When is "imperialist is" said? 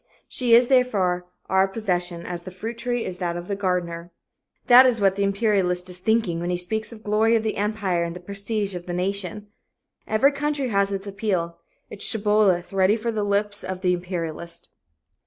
5.21-5.99